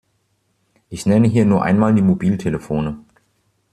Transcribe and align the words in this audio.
Ich 0.89 1.05
nenne 1.05 1.27
hier 1.27 1.45
nur 1.45 1.61
einmal 1.61 1.93
die 1.93 2.01
Mobiltelefone. 2.01 3.05